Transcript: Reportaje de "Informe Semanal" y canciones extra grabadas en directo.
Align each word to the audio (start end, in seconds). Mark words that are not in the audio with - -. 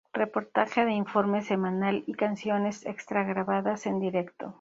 Reportaje 0.13 0.83
de 0.83 0.93
"Informe 0.93 1.43
Semanal" 1.43 2.03
y 2.07 2.15
canciones 2.15 2.87
extra 2.87 3.23
grabadas 3.23 3.85
en 3.85 3.99
directo. 3.99 4.49